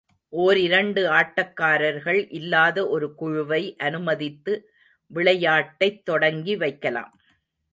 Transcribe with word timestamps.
ஓரிரண்டு 0.33 1.01
ஆட்டக்காரர்கள் 1.11 2.27
இல்லாத 2.29 2.87
ஒரு 2.87 3.15
குழுவை 3.15 3.75
அனுமதித்து, 3.77 4.53
விளையாட்டைத் 5.11 6.03
தொடங்கி 6.03 6.55
வைக்கலாம். 6.55 7.13